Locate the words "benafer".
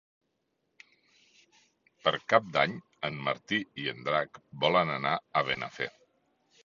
5.51-5.91